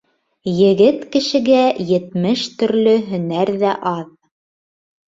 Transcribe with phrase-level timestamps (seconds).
[0.59, 1.59] Егет кешегә
[1.91, 4.05] етмеш төрлө һөнәр ҙә аҙ.